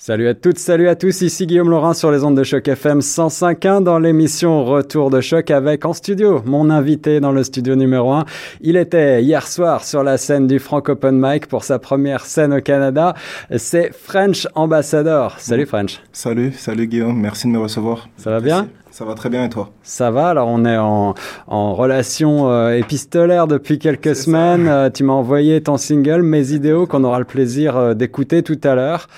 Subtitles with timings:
[0.00, 3.00] Salut à toutes, salut à tous, ici Guillaume Laurin sur les ondes de Choc FM
[3.00, 8.12] 105.1 dans l'émission Retour de Choc avec en studio mon invité dans le studio numéro
[8.12, 8.24] 1.
[8.60, 12.54] Il était hier soir sur la scène du Frank Open Mic pour sa première scène
[12.54, 13.14] au Canada.
[13.56, 15.34] C'est French Ambassador.
[15.40, 16.00] Salut French.
[16.12, 18.08] Salut, salut Guillaume, merci de me recevoir.
[18.18, 18.68] Ça va bien?
[18.90, 19.70] Ça va très bien et toi?
[19.82, 21.14] Ça va, alors on est en,
[21.46, 24.66] en relation euh, épistolaire depuis quelques semaines.
[24.66, 28.60] Euh, tu m'as envoyé ton single, Mes idéaux, qu'on aura le plaisir euh, d'écouter tout
[28.64, 29.08] à l'heure.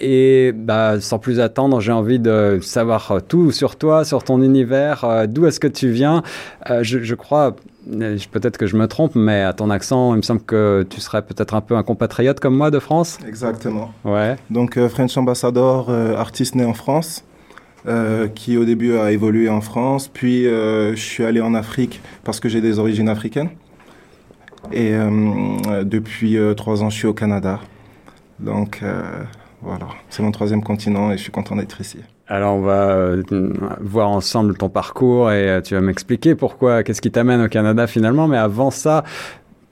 [0.00, 5.26] et bah, sans plus attendre, j'ai envie de savoir tout sur toi, sur ton univers,
[5.28, 6.22] d'où est-ce que tu viens?
[6.82, 7.54] Je, je, crois,
[8.32, 11.22] peut-être que je me trompe, mais à ton accent, il me semble que tu serais
[11.22, 13.18] peut-être un peu un compatriote comme moi de France.
[13.26, 13.92] Exactement.
[14.04, 14.36] Ouais.
[14.50, 17.24] Donc French Ambassador, artiste né en France.
[17.86, 22.00] Euh, qui au début a évolué en France, puis euh, je suis allé en Afrique
[22.24, 23.50] parce que j'ai des origines africaines.
[24.72, 27.60] Et euh, depuis trois ans, je suis au Canada.
[28.40, 28.82] Donc
[29.60, 31.98] voilà, c'est mon troisième continent et je suis content d'être ici.
[32.26, 33.16] Alors on va
[33.80, 38.28] voir ensemble ton parcours et tu vas m'expliquer pourquoi, qu'est-ce qui t'amène au Canada finalement.
[38.28, 39.04] Mais avant ça,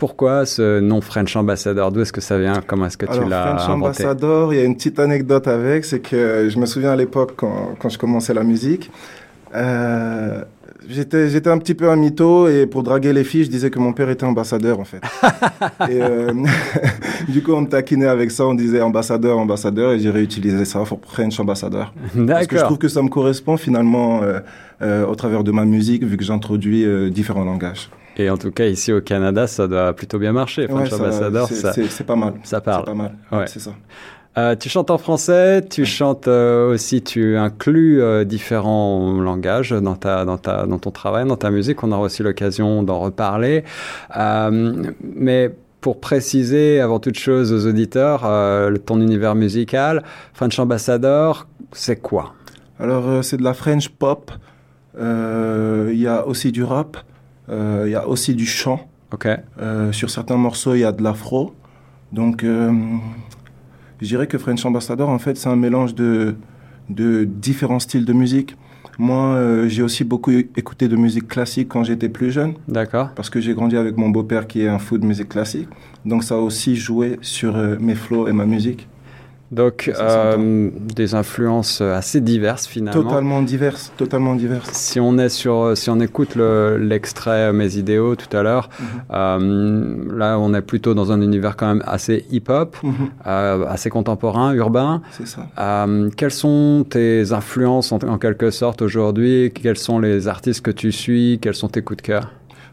[0.02, 1.92] pourquoi ce nom French Ambassador?
[1.92, 2.60] D'où est-ce que ça vient?
[2.66, 6.00] Comment est-ce que tu l'as French Ambassador, il y a une petite anecdote avec, c'est
[6.00, 8.90] que je me souviens à l'époque quand, quand, je commençais la musique,
[9.54, 10.42] euh,
[10.88, 13.78] j'étais j'étais un petit peu un mytho et pour draguer les filles, je disais que
[13.78, 15.02] mon père était ambassadeur en fait.
[15.88, 16.32] et euh,
[17.28, 20.80] du coup, on me taquinait avec ça, on disait ambassadeur, ambassadeur, et j'ai réutilisé ça
[20.80, 21.94] pour French Ambassador.
[22.26, 24.22] Parce que je trouve que ça me correspond finalement
[24.82, 27.88] euh, au travers de ma musique, vu que j'introduis différents langages.
[28.16, 30.68] Et en tout cas, ici au Canada, ça doit plutôt bien marcher.
[30.68, 32.34] French Ambassador, c'est pas mal.
[32.44, 32.84] Ça parle.
[32.84, 33.16] C'est pas mal.
[33.30, 33.46] Ouais.
[33.46, 33.72] c'est ça.
[34.38, 39.94] Euh, tu chantes en français, tu chantes euh, aussi, tu inclus euh, différents langages dans,
[39.94, 41.82] ta, dans, ta, dans ton travail, dans ta musique.
[41.82, 43.64] On aura aussi l'occasion d'en reparler.
[44.16, 48.20] mais pour préciser avant toute chose aux auditeurs,
[48.86, 52.34] ton univers musical, French Ambassador, c'est quoi?
[52.78, 54.30] Alors, c'est de la French pop.
[54.96, 56.96] Il y a aussi du rap.
[57.52, 58.88] Euh, il y a aussi du chant.
[59.60, 61.54] Euh, sur certains morceaux, il y a de l'afro.
[62.12, 62.72] Donc, euh,
[64.00, 66.34] je dirais que French Ambassador, en fait, c'est un mélange de,
[66.88, 68.56] de différents styles de musique.
[68.98, 72.54] Moi, j'ai aussi beaucoup écouté de musique classique quand j'étais plus jeune.
[72.68, 73.10] D'accord.
[73.16, 75.68] Parce que j'ai grandi avec mon beau-père qui est un fou de musique classique.
[76.04, 78.86] Donc, ça a aussi joué sur mes flows et ma musique.
[79.52, 83.02] Donc, euh, des influences assez diverses finalement.
[83.02, 84.70] Totalement diverses, totalement diverses.
[84.72, 88.86] Si on est sur, si on écoute l'extrait Mes idéaux tout à l'heure, mhm.
[89.12, 92.94] euh, là on est plutôt dans un univers quand même assez hip-hop, mhm.
[93.26, 95.02] euh, assez contemporain, urbain.
[95.10, 95.46] C'est ça.
[96.16, 99.52] quelles sont tes influences en, en quelque sorte aujourd'hui?
[99.54, 101.38] Quels sont les artistes que tu suis?
[101.42, 102.30] Quels sont tes coups de cœur?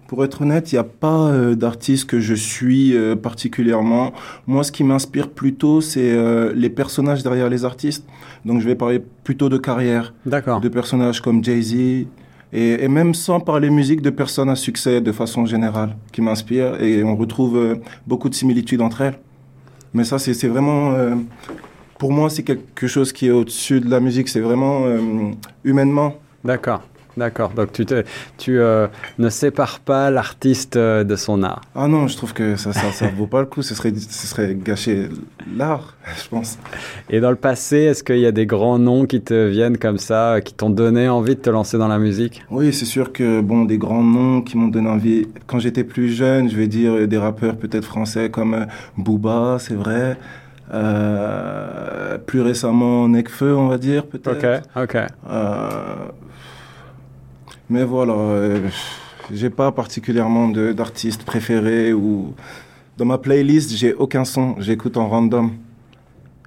[0.09, 4.11] Pour être honnête, il n'y a pas euh, d'artiste que je suis euh, particulièrement.
[4.47, 8.07] Moi, ce qui m'inspire plutôt, c'est euh, les personnages derrière les artistes.
[8.43, 10.15] Donc, je vais parler plutôt de carrière.
[10.25, 10.61] D'accord.
[10.61, 11.75] De personnages comme Jay-Z.
[11.75, 12.07] Et,
[12.53, 16.81] et, même sans parler musique, de personnes à succès de façon générale qui m'inspirent.
[16.81, 17.77] Et on retrouve
[18.07, 19.19] beaucoup de similitudes entre elles.
[19.93, 20.95] Mais ça, c'est vraiment...
[21.99, 24.27] pour moi, c'est quelque chose qui est au-dessus de la musique.
[24.27, 24.85] C'est vraiment
[25.63, 26.15] humainement.
[26.43, 26.81] D'accord.
[27.19, 27.49] D'accord.
[27.49, 28.03] Donc tu, te,
[28.37, 28.87] tu euh,
[29.17, 31.59] ne sépares pas l'artiste euh, de son art.
[31.75, 33.61] Ah non, je trouve que ça ça, ça vaut pas le coup.
[33.61, 35.09] Ce serait, ce serait gâcher
[35.53, 36.57] l'art, je pense.
[37.09, 39.97] Et dans le passé, est-ce qu'il y a des grands noms qui te viennent comme
[39.97, 42.41] ça, qui t'ont donné envie de te lancer dans la musique?
[42.49, 45.27] Oui, c'est sûr que bon, des grands noms qui m'ont donné envie.
[45.45, 48.65] Quand j'étais plus jeune, je vais dire des rappeurs peut-être français comme euh,
[48.97, 50.17] Booba, c'est vrai.
[52.27, 54.63] plus récemment, Nekfeu, on va dire peut-être.
[54.77, 54.97] Ok, ok.
[57.69, 58.67] Mais voilà, euh,
[59.31, 62.33] j'ai pas particulièrement d'artistes préférés ou
[62.97, 65.51] dans ma playlist, j'ai aucun son, j'écoute en random.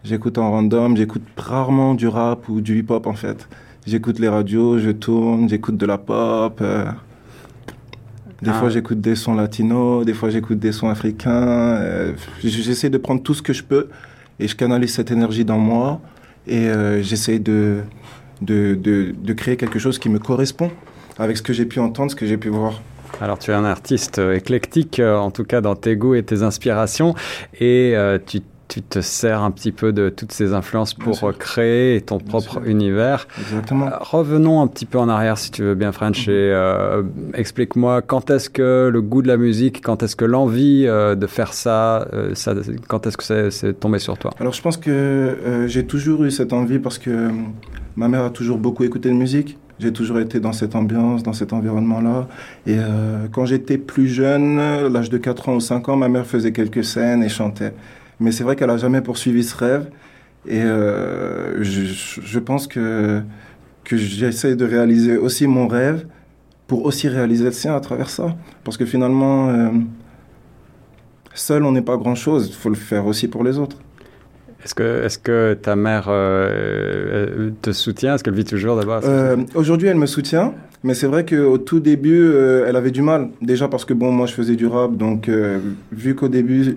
[0.03, 3.49] J'écoute en random, j'écoute rarement du rap ou du hip-hop en fait.
[3.87, 6.59] J'écoute les radios, je tourne, j'écoute de la pop.
[6.61, 6.87] Euh.
[8.43, 8.55] des ah.
[8.55, 11.31] fois j'écoute des sons latinos, des fois j'écoute des sons africains.
[11.31, 12.15] Euh.
[12.43, 13.89] j'essaie de prendre tout ce que je peux
[14.41, 16.01] et je canalise cette énergie dans moi
[16.49, 16.69] et
[17.01, 17.83] j'essaie de
[18.41, 20.73] de, de, de créer quelque chose qui me correspond
[21.23, 22.83] avec ce que j'ai pu entendre, ce que j'ai pu voir.
[23.21, 26.23] Alors tu es un artiste euh, éclectique, euh, en tout cas dans tes goûts et
[26.23, 27.15] tes inspirations,
[27.61, 28.41] et euh, tu,
[28.89, 33.29] te sers un petit peu de toutes ces influences pour créer ton propre univers.
[33.39, 33.91] Exactement.
[34.01, 36.33] revenons un petit peu en arrière si tu veux bien French mhm.
[36.33, 41.27] et explique-moi quand est-ce que le goût de la musique, quand est-ce que l'envie de
[41.27, 42.55] faire ça, ça
[42.89, 44.31] quand est-ce que c'est tombé sur toi?
[44.41, 47.29] Alors je pense que j'ai toujours eu cette envie parce que
[47.97, 49.59] ma mère a toujours beaucoup écouté de musique.
[49.83, 52.29] J'ai toujours été dans cette ambiance, dans cet environnement-là.
[52.69, 54.59] Et euh, quand j'étais plus jeune,
[54.93, 57.75] l'âge de 4 ans ou 5 ans, ma mère faisait quelques scènes et chantait.
[58.21, 59.91] Mais c'est vrai qu'elle n'a jamais poursuivi ce rêve.
[60.47, 63.23] Et euh, je, pense que,
[63.83, 66.07] que j'essaie de réaliser aussi mon rêve
[66.69, 68.37] pour aussi réaliser le sien à travers ça.
[68.63, 69.71] Parce que finalement, euh,
[71.35, 72.47] seul, on n'est pas grand-chose.
[72.51, 73.79] Il faut le faire aussi pour les autres.
[74.65, 78.15] Est-ce que, est que ta mère euh, te soutient?
[78.15, 80.55] Est-ce qu'elle vit toujours d'abord euh, Aujourd'hui, elle me soutient.
[80.85, 83.31] Mais c'est vrai qu'au tout début, euh, elle avait du mal.
[83.41, 84.97] Déjà parce que, bon, moi, je faisais du rap.
[84.97, 85.29] Donc,
[85.91, 86.77] vu qu'au début,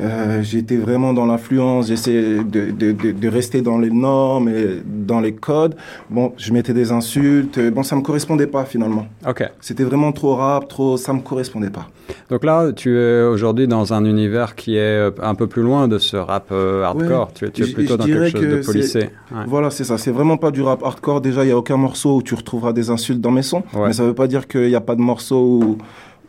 [0.00, 4.82] euh, j'étais vraiment dans l'influence, j'essayais de, de, de, de, rester dans les normes et
[4.84, 5.76] dans les codes.
[6.08, 7.60] Bon, je mettais des insultes.
[7.70, 9.06] Bon, ça me correspondait pas finalement.
[9.28, 9.44] Ok.
[9.60, 11.88] C'était vraiment trop rap, trop, ça me correspondait pas.
[12.30, 15.98] Donc là, tu es aujourd'hui dans un univers qui est un peu plus loin de
[15.98, 17.28] ce rap euh, hardcore.
[17.28, 17.32] Ouais.
[17.34, 18.98] Tu, es, tu, es, plutôt dans quelque chose de policé.
[19.30, 19.44] Ouais.
[19.46, 19.98] Voilà, c'est ça.
[19.98, 21.20] C'est vraiment pas du rap hardcore.
[21.20, 23.62] Déjà, il y a aucun morceau où tu retrouveras des insultes dans mes sons.
[23.74, 23.88] Ouais.
[23.88, 25.78] Mais ça veut pas dire qu'il n'y a pas de morceau où,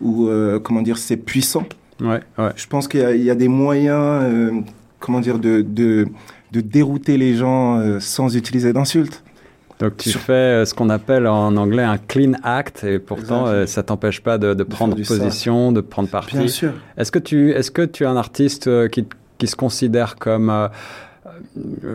[0.01, 1.63] où euh, comment dire, c'est puissant.
[2.01, 2.51] Ouais, ouais.
[2.55, 4.51] Je pense qu'il y, y, a des moyens, euh,
[4.99, 6.07] comment dire, de, de,
[6.51, 9.23] de, dérouter les gens euh, sans utiliser d'insultes.
[9.79, 10.21] Donc tu Sur...
[10.21, 14.21] fais euh, ce qu'on appelle en anglais un clean act et pourtant euh, ça t'empêche
[14.21, 15.75] pas de, de prendre position, ça.
[15.75, 16.37] de prendre parti.
[16.37, 16.73] Bien sûr.
[16.97, 19.05] Est-ce que tu est-ce que tu es un artiste euh, qui,
[19.37, 20.69] qui se considère comme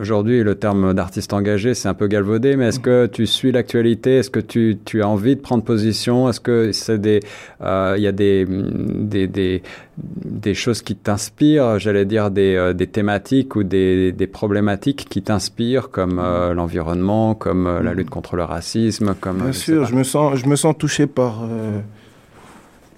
[0.01, 4.19] Aujourd'hui, le terme d'artiste engagé, c'est un peu galvaudé, mais est-ce que tu suis l'actualité?
[4.19, 6.29] Est-ce que tu, tu, as envie de prendre position?
[6.29, 7.21] Est-ce que c'est des,
[7.61, 9.63] euh, y a des, des, des,
[9.97, 15.23] des choses qui t'inspirent, j'allais dire des, euh, des thématiques ou des, des problématiques qui
[15.23, 19.39] t'inspirent, comme euh, l'environnement, comme euh, la lutte contre le racisme, comme.
[19.39, 21.81] Bien sûr, je me sens, je me sens touché par euh,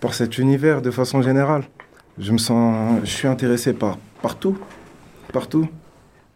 [0.00, 1.64] par cet univers de façon générale.
[2.18, 4.58] Je me sens, je suis intéressé par partout,
[5.32, 5.68] partout.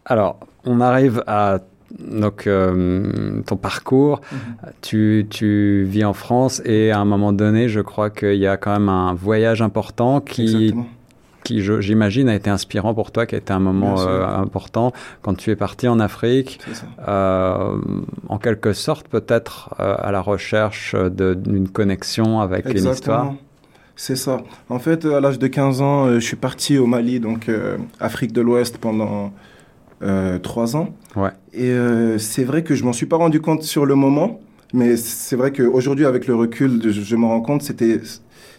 [0.05, 1.59] Alors, on arrive à
[1.99, 4.19] donc euh, ton parcours.
[4.19, 4.71] Mm -hmm.
[4.81, 8.57] tu, tu, vis en France et à un moment donné, je crois qu'il y a
[8.57, 10.87] quand même un voyage important qui, Exactement.
[11.45, 14.91] qui j'imagine, a été inspirant pour toi, qui a été un moment euh, important
[15.21, 16.59] quand tu es parti en Afrique,
[17.07, 17.77] euh,
[18.27, 22.83] en quelque sorte peut-être euh, à la recherche d'une connexion avec Exactement.
[22.83, 23.33] une histoire.
[23.95, 24.41] C'est ça.
[24.69, 27.49] En fait, à l'âge de 15 ans, je suis parti au Mali, donc
[27.99, 29.31] Afrique de l'Ouest, pendant
[30.01, 30.89] euh, trois ans.
[31.15, 31.31] Ouais.
[31.53, 34.39] Et euh, c'est vrai que je m'en suis pas rendu compte sur le moment,
[34.73, 38.01] mais c'est vrai qu'aujourd'hui, avec le recul, je, je me rends compte c'était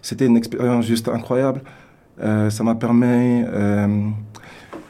[0.02, 1.62] c'était une expérience juste incroyable.
[2.22, 3.44] Euh, ça m'a permis,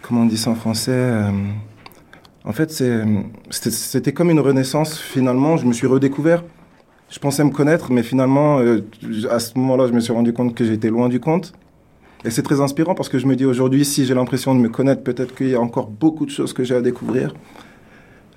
[0.02, 1.12] comment on dit ça en français
[2.44, 2.70] En fait,
[3.50, 4.98] c'était comme une renaissance.
[4.98, 6.44] Finalement, je me suis redécouvert.
[7.08, 8.58] Je pensais me connaître, mais finalement,
[9.30, 11.54] à ce moment-là, je me suis rendu compte que j'étais loin du compte.
[12.24, 14.68] Et c'est très inspirant parce que je me dis aujourd'hui, si j'ai l'impression de me
[14.68, 17.34] connaître, peut-être qu'il y a encore beaucoup de choses que j'ai à découvrir.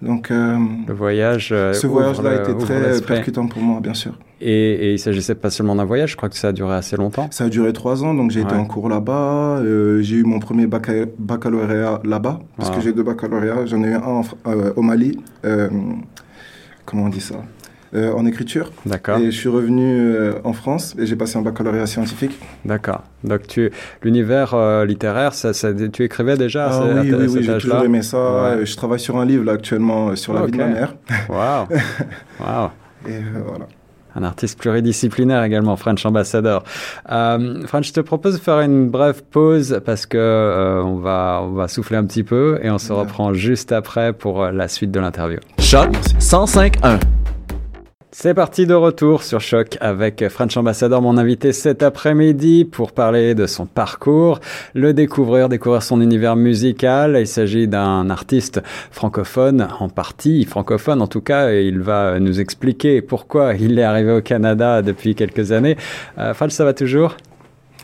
[0.02, 4.14] Donc, euh, le voyage, euh, ce voyage-là a été très percutant pour moi, bien sûr.
[4.40, 6.96] Et, et il s'agissait pas seulement d'un voyage, je crois que ça a duré assez
[6.96, 7.28] longtemps.
[7.32, 8.46] Ça a duré trois ans, donc j'ai ouais.
[8.46, 9.58] été en cours là-bas.
[9.58, 12.76] Euh, j'ai eu mon premier baccalauréat, là-bas, parce wow.
[12.76, 13.66] que j'ai deux baccalauréats.
[13.66, 14.22] J'en ai eu un
[14.76, 15.20] au Mali.
[16.86, 17.36] Comment on dit ça?
[17.94, 18.72] Euh, en écriture.
[18.86, 19.18] D'accord.
[19.18, 22.38] Et je suis revenu euh, en France et j'ai passé un baccalauréat scientifique.
[22.66, 23.04] D'accord.
[23.24, 23.72] Donc tu
[24.04, 27.84] l'univers euh, littéraire, ça, ça, tu écrivais déjà ah, à, oui, oui, oui, j'ai toujours
[27.84, 28.58] aimé ça.
[28.58, 28.66] Ouais.
[28.66, 30.52] Je travaille sur un livre là actuellement sur la okay.
[30.52, 30.96] vie de ma mère.
[31.30, 31.68] Waouh.
[32.40, 32.70] Waouh.
[33.08, 33.66] Et euh, voilà.
[34.16, 36.64] Un artiste pluridisciplinaire également, French Ambassador.
[37.12, 41.42] Euh, French, je te propose de faire une brève pause parce que euh, on va
[41.44, 44.92] on va souffler un petit peu et on se reprend juste après pour la suite
[44.92, 45.40] de l'interview.
[45.60, 47.19] Choc 105.1
[48.12, 53.36] c'est parti de retour sur Choc avec French Ambassador, mon invité cet après-midi pour parler
[53.36, 54.40] de son parcours,
[54.74, 57.16] le découvrir, découvrir son univers musical.
[57.20, 62.40] Il s'agit d'un artiste francophone, en partie francophone en tout cas, et il va nous
[62.40, 65.78] expliquer pourquoi il est arrivé au Canada depuis quelques années.
[66.18, 67.16] Euh, French, ça va toujours?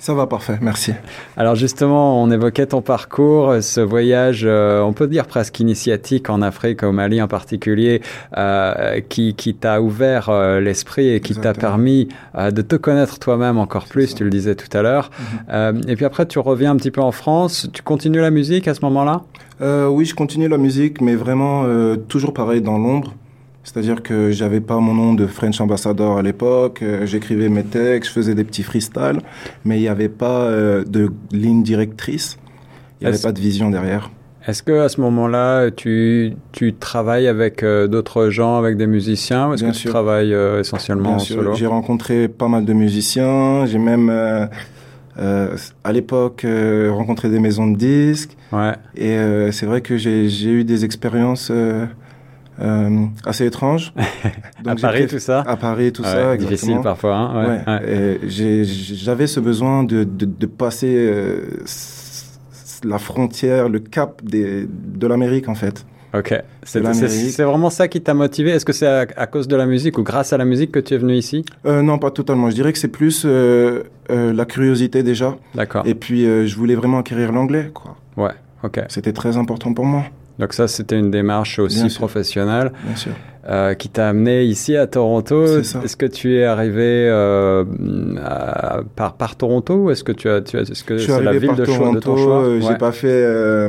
[0.06, 0.92] Ça va parfait, merci.
[1.36, 6.44] Alors justement, on évoquait ton parcours, ce voyage, euh, on peut dire presque initiatique en
[6.44, 8.04] Afrique, au Mali en particulier,
[8.38, 12.08] euh, qui, qui t'a ouvert euh, l'esprit et qui t'a permis
[12.38, 15.10] euh, de te connaître toi-même encore plus, tu le disais tout à l'heure.
[15.10, 15.90] Mm -hmm.
[15.90, 18.76] et puis après, tu reviens un petit peu en France, tu continues la musique à
[18.76, 19.24] ce moment-là?
[19.96, 21.66] Oui, je continue la musique, mais vraiment
[22.12, 23.10] toujours pareil dans l'ombre.
[23.66, 28.10] C'est-à-dire que j'avais pas mon nom de French Ambassador à l'époque, euh, j'écrivais mes textes,
[28.10, 29.20] je faisais des petits freestyles,
[29.66, 32.38] mais il n'y avait pas euh, de ligne directrice,
[33.02, 34.12] il n'y avait pas de vision derrière.
[34.48, 39.50] Est-ce que à ce moment-là, tu, tu travailles avec euh, d'autres gens, avec des musiciens,
[39.50, 39.90] ou est-ce que sûr.
[39.90, 41.38] tu travailles euh, essentiellement Bien en sûr.
[41.38, 41.56] solo?
[41.56, 46.46] J'ai rencontré pas mal de musiciens, j'ai même euh, à l'époque
[46.90, 48.74] rencontré des maisons de disques, ouais.
[48.96, 49.18] et
[49.52, 51.52] c'est vrai que j'ai eu des expériences
[52.62, 53.94] euh, assez étrange.
[54.64, 56.50] Donc à Paris, tout ça À Paris, tout ouais, ça, exactement.
[56.50, 57.16] Difficile parfois.
[57.16, 58.20] Hein ouais, ouais.
[58.64, 61.42] J'avais ce besoin de, de, de passer euh,
[62.84, 65.86] la frontière, le cap des, de l'Amérique en fait.
[66.18, 66.34] Ok.
[66.64, 66.80] C'est
[67.44, 68.52] vraiment ça qui t'a motivé?
[68.52, 70.80] Est-ce que c'est à, à cause de la musique ou grâce à la musique que
[70.80, 71.44] tu es venu ici?
[71.66, 72.50] Euh, non, pas totalement.
[72.50, 75.36] Je dirais que c'est plus euh, euh, la curiosité déjà.
[75.56, 75.84] D'accord.
[75.86, 77.98] Et puis, je voulais vraiment acquérir l'anglais, quoi.
[78.16, 78.32] Ouais.
[78.64, 78.80] Ok.
[78.88, 80.04] C'était très important pour moi,
[80.40, 83.12] Donc ça, c'était une démarche aussi Bien professionnelle bien sûr.
[83.50, 85.64] euh, qui t'a amené ici à Toronto.
[85.64, 85.84] C'est.
[85.84, 87.64] Est-ce que tu es arrivé euh,
[88.24, 91.34] à- par, par Toronto ou est-ce que tu as, tu as est-ce que c'est la
[91.38, 92.24] ville de, choix, de ton Toronto.
[92.24, 92.44] choix?
[92.44, 92.78] euh, J'ai Ouais.
[92.78, 93.68] pas fait.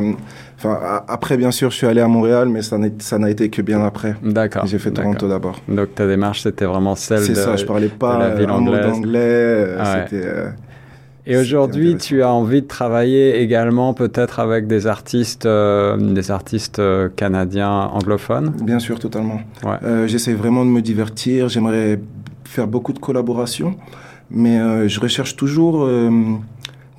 [0.58, 2.78] Enfin, après, bien sûr, je suis allé à Montréal, mais ça
[3.18, 4.14] n'a été que bien après.
[4.22, 4.66] D'accord.
[4.66, 4.90] J'ai fait.
[4.90, 5.60] Toronto d'abord.
[5.68, 7.36] Donc ta démarche, c'était vraiment celle C'est de.
[7.36, 7.56] ça.
[7.56, 8.86] Je parlais pas la ville un mot anglaise.
[8.86, 9.66] d'anglais.
[9.78, 10.04] Ah ouais.
[10.10, 10.26] C'était.
[11.28, 16.78] Et aujourd'hui, tu as envie de travailler également peut-être avec des artistes, euh, des artistes
[16.78, 18.52] euh, canadiens anglophones?
[18.62, 19.40] Bien sûr, totalement.
[19.64, 19.76] Ouais.
[19.82, 21.48] Euh, J'essaie vraiment de me divertir.
[21.48, 22.00] J'aimerais
[22.44, 23.76] faire beaucoup de collaborations,
[24.30, 25.88] mais euh, je recherche toujours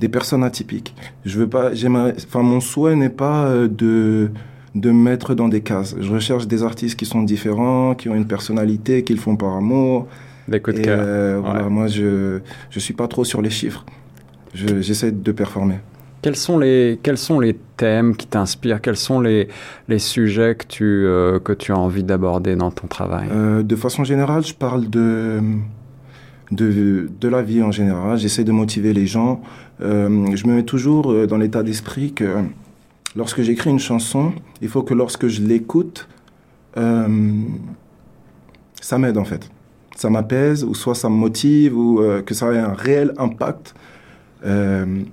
[0.01, 0.93] des personnes atypiques.
[1.25, 1.71] Je veux pas.
[1.71, 4.29] Enfin, mon souhait n'est pas de
[4.75, 5.95] de me mettre dans des cases.
[5.99, 9.53] Je recherche des artistes qui sont différents, qui ont une personnalité, qui le font par
[9.55, 10.05] amour.
[10.47, 10.99] Des coups de cœur.
[11.01, 11.41] euh, Ouais.
[11.49, 13.85] voilà, moi, je je suis pas trop sur les chiffres.
[14.53, 15.79] Je- J'essaie de performer.
[16.21, 18.81] Quels sont les quels sont les thèmes qui t'inspirent?
[18.81, 19.47] Quels sont les
[19.87, 23.27] les sujets que tu euh, que tu as envie d'aborder dans ton travail?
[23.31, 25.39] Euh, de façon générale, je parle de,
[26.51, 28.17] de, de la vie en général.
[28.17, 29.41] J'essaie de motiver les gens.
[29.81, 32.29] Euh, je me mets toujours dans l'état d'esprit que
[33.15, 36.07] lorsque j'écris une chanson, il faut que lorsque je l'écoute,
[38.81, 39.49] ça m'aide en fait.
[39.95, 43.73] Ça m'apaise, ou soit ça me motive, ou que ça ait un réel impact
[44.45, 45.03] euh,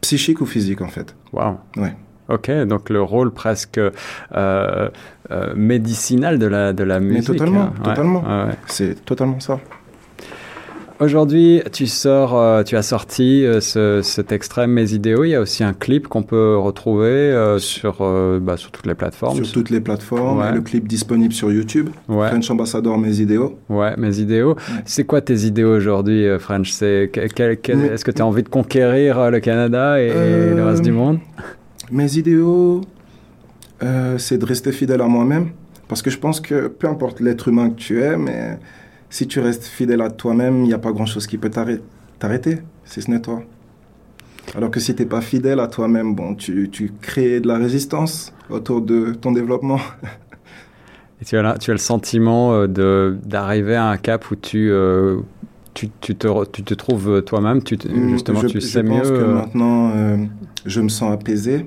[0.00, 1.14] psychique ou physique en fait.
[1.32, 1.56] Waouh.
[1.76, 1.94] Ouais.
[2.28, 3.90] Ok, donc le rôle presque euh,
[5.30, 7.26] euh, médicinal de la de la Mais musique.
[7.26, 7.72] totalement, hein.
[7.84, 8.22] Totalement.
[8.22, 8.56] ouais, ouais.
[8.66, 9.60] C'est totalement ça.
[10.98, 15.24] Aujourd'hui, tu sors, euh, tu as sorti euh, ce, cet extrait Mes idéaux.
[15.24, 17.98] Il y a aussi un clip qu'on peut retrouver euh, sur,
[18.40, 19.36] bah, sur toutes les plateformes.
[19.44, 20.52] Sur toutes les plateformes, Ouais.
[20.54, 21.90] le clip disponible sur YouTube.
[22.08, 23.58] Ouais, French Ambassador Mes idéaux.
[23.68, 24.56] ouais, Mes idéaux.
[24.86, 26.70] C'est quoi tes idéaux aujourd'hui, French?
[26.70, 30.92] C'est Est-ce que tu as envie de conquérir le Canada et, et le reste du
[30.92, 31.18] monde?
[31.92, 32.80] Mes idéaux,
[33.82, 35.50] euh, c'est de rester fidèle à moi-même.
[35.88, 38.58] Parce que je pense que peu importe l'être humain que tu es, mais
[39.16, 41.80] si tu restes fidèle à toi-même, il n'y a pas grand-chose qui peut t'arrê-
[42.18, 43.40] t'arrêter, si ce n'est toi.
[44.54, 47.56] Alors que si tu n'es pas fidèle à toi-même, bon, tu, tu crées de la
[47.56, 49.78] résistance autour de ton développement.
[51.22, 54.70] Et tu, as, là- tu as le sentiment euh, d'arriver à un cap où tu,
[54.70, 55.16] euh,
[55.72, 59.08] tu, tu, te, tu te trouves toi-même, tu, te- justement, je, tu je sais pense
[59.08, 59.16] mieux.
[59.16, 60.18] que euh, maintenant, euh,
[60.66, 61.64] je me sens apaisé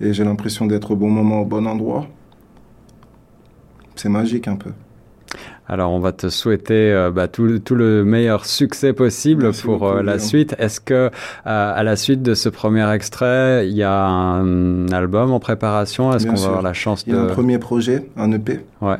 [0.00, 2.06] et j'ai l'impression d'être au bon moment, au bon endroit.
[3.96, 4.70] C'est magique un peu.
[5.72, 9.78] Alors, on va te souhaiter euh, bah, tout, tout le meilleur succès possible Merci pour
[9.78, 10.54] beaucoup, euh, la suite.
[10.58, 11.10] Est-ce que, euh,
[11.44, 16.12] à la suite de ce premier extrait, il y a un album en préparation?
[16.12, 17.30] Est-ce qu'on va avoir la chance Il y a de...
[17.30, 18.98] un premier projet, un EP, Ouais,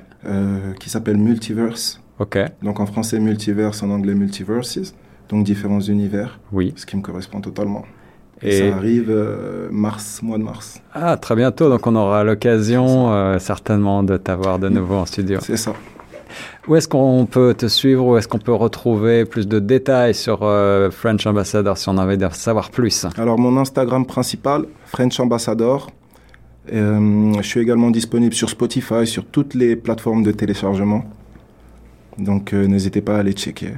[0.81, 2.01] qui s'appelle Multiverse.
[2.19, 4.95] ok, Donc en français Multiverse, en anglais Multiverses.
[5.29, 6.73] Donc différents univers, oui.
[6.77, 7.85] ce qui me correspond totalement.
[8.43, 10.81] Et, Et ça arrive euh, mars, mois de mars.
[10.95, 15.39] ah, très bientôt, donc on aura l'occasion euh, certainement de t'avoir de nouveau en studio.
[15.43, 15.75] C'est ça.
[16.69, 20.41] Où est-ce qu'on peut te suivre Où est-ce qu'on peut retrouver plus de détails sur
[20.43, 23.07] euh, French Ambassador si on a envie d'en savoir plus?
[23.17, 25.91] Alors mon Instagram principal, French Ambassador.
[26.73, 31.05] Euh, je suis également disponible sur Spotify, sur toutes les plateformes de téléchargement.
[32.19, 33.73] Donc euh, n'hésitez pas à aller checker.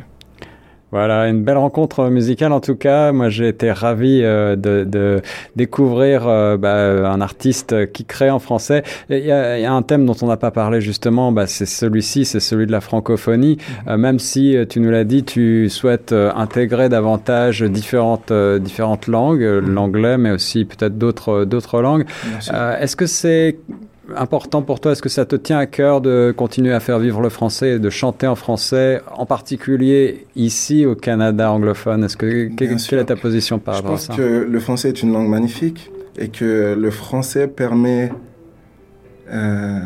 [0.95, 3.11] Voilà, une belle rencontre musicale en tout cas.
[3.11, 5.23] Moi, j'ai été ravi euh, de, de
[5.57, 8.85] découvrir euh, bah, un artiste qui crée en français.
[9.11, 12.25] Il y, y a un thème dont on n'a pas parlé justement, bah, c'est celui-ci,
[12.25, 13.59] c'est celui de la francophonie.
[13.89, 19.61] Euh, même si tu nous l'as dit, tu souhaites intégrer davantage différentes différentes langues, euh,
[19.61, 22.05] l'anglais, mais aussi peut-être d'autres d'autres langues.
[22.81, 23.59] Est-ce que c'est
[24.17, 27.21] important pour toi Est-ce que ça te tient à cœur de continuer à faire vivre
[27.21, 32.05] le français et de chanter en français, en particulier ici au Canada anglophone?
[32.05, 32.99] Est-ce que quelle, sûr.
[32.99, 34.15] est ta position par Je rapport à pense ça?
[34.17, 38.13] que le français est une langue magnifique et que le français permet.
[39.33, 39.79] euh,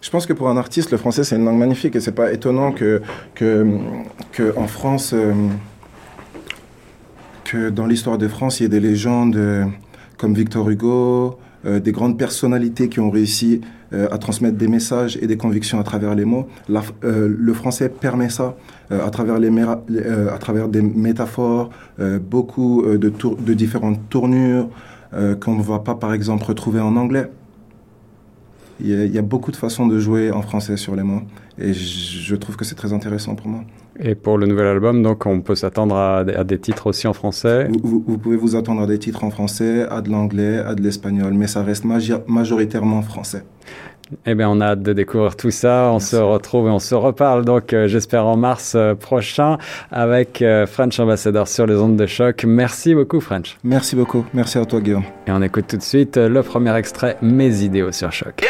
[0.00, 2.30] je pense que pour un artiste, le français c'est une langue magnifique et c'est pas
[2.32, 3.00] étonnant que,
[3.34, 3.66] que,
[4.32, 5.32] que en France, euh,
[7.44, 9.64] que dans l'histoire de France, il y ait des légendes euh,
[10.18, 13.60] comme Victor Hugo, euh, des grandes personnalités qui ont réussi
[13.92, 16.46] euh, à transmettre des messages et des convictions à travers les mots.
[17.04, 18.56] Euh, le français permet ça
[18.90, 21.70] à, travers les à travers des métaphores,
[22.20, 24.68] beaucoup de, tour- de différentes tournures
[25.40, 27.30] qu'on ne va pas par exemple retrouver en anglais.
[28.80, 31.22] Il y, a, beaucoup de façons de jouer en français sur les mots.
[31.58, 33.64] Et je, trouve que c'est très intéressant pour moi.
[34.00, 37.68] Et pour le nouvel album, donc, on peut s'attendre à, des titres aussi en français
[37.82, 41.32] vous, pouvez vous attendre à des titres en français, à de l'anglais, à de l'espagnol,
[41.34, 41.84] mais ça reste
[42.26, 43.44] majoritairement français.
[44.26, 45.90] Eh bien, on a hâte de découvrir tout ça.
[45.90, 49.58] On se retrouve et on se reparle donc, euh, j'espère, en mars euh, prochain
[49.90, 52.44] avec euh, French Ambassador sur les ondes de choc.
[52.46, 53.56] Merci beaucoup, French.
[53.64, 54.24] Merci beaucoup.
[54.34, 55.04] Merci à toi, Guillaume.
[55.26, 58.44] Et on écoute tout de suite le premier extrait, Mes idéaux sur choc.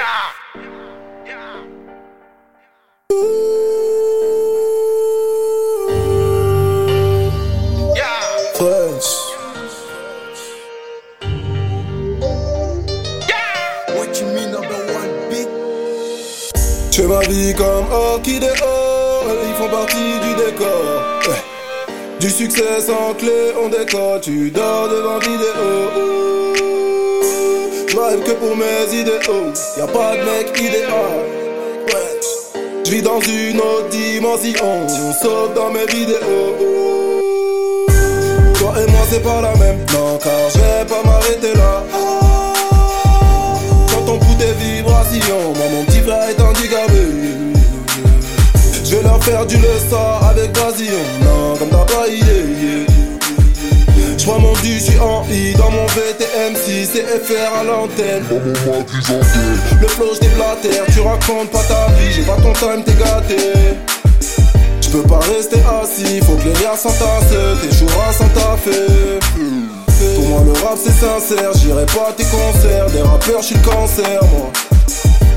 [16.95, 20.69] Fais ma vie comme orchidée, ils font partie du décor.
[22.21, 26.05] Du succès sans clé, on décore, tu dors devant vidéo.
[27.89, 31.35] Je que pour mes idéaux, y a pas de mec idéal.
[32.85, 34.87] Je vis dans une autre dimension,
[35.21, 36.55] sauf dans mes vidéos.
[38.55, 41.83] Toi et moi c'est pas la même, non car je vais pas m'arrêter là.
[43.89, 46.44] Quand on pousse des vibrations, moi mon petit frère est
[49.25, 49.97] faire du leçon
[50.31, 52.87] avec Grazillon, non comme t'as pas idée.
[54.19, 58.25] Je mon du, j'suis en I dans mon VTM6 CFR à l'antenne.
[58.31, 63.37] Le flow j'déblatère, tu racontes pas ta vie, j'ai pas ton time, t'es gâté.
[64.81, 69.21] J'peux pas rester assis, faut que les liens s'entassent, t'échoueras sans taffer.
[70.17, 73.71] Pour moi le rap c'est sincère, j'irai pas à tes concerts, des rappeurs j'suis le
[73.71, 74.51] cancer moi.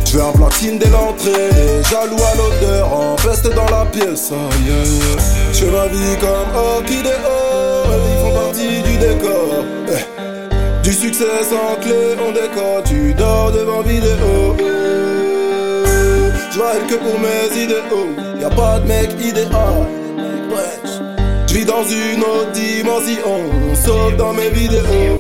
[0.10, 4.32] Je un platine dès l'entrée, jaloux à l'odeur, en peste dans la pièce.
[4.32, 4.36] Oh,
[5.52, 9.66] Je fais ma vie comme orchidée, oh, ils font partie du décor.
[9.90, 10.82] Eh.
[10.82, 14.56] Du succès sans clé, on décore, tu dors devant vidéo.
[16.58, 18.10] Je que pour mes idéaux,
[18.40, 19.88] y a pas de mec idéal.
[21.48, 25.18] Je vis dans une autre dimension, sauf dans mes vidéos.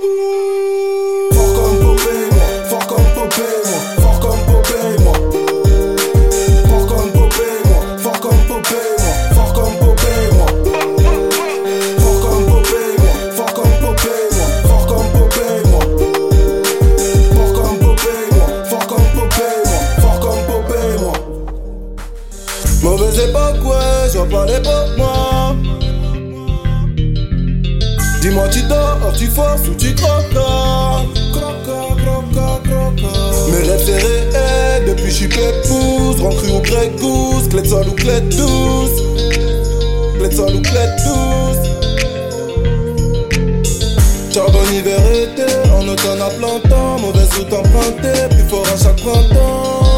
[1.34, 2.29] Fort comme Popeye,
[28.22, 30.33] Dis-moi, tu dors, tu forces ou tu croques
[33.51, 36.22] Mes rêves c'est depuis j'suis pépouze.
[36.22, 36.62] Rentré ou
[36.98, 39.01] pouce, clé sol ou clé de douce.
[40.18, 41.68] Clé de sol ou clé de douce.
[44.33, 47.00] Charbon hiver été, en automne à plantant.
[47.00, 49.97] Mauvaise route empruntée, plus fort à chaque printemps.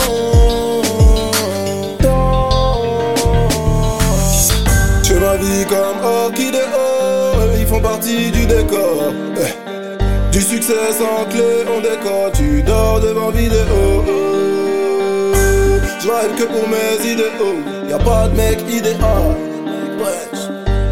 [5.29, 6.57] Ma vie comme orchidée,
[7.59, 9.13] ils font partie du décor.
[9.37, 10.31] Eh.
[10.31, 14.03] Du succès sans clé, on décore, tu dors devant vidéo.
[16.01, 19.35] Je que pour mes idéaux, y a pas de mec idéal.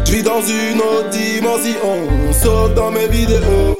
[0.04, 3.76] Je vis dans une autre dimension, sauf dans mes vidéos.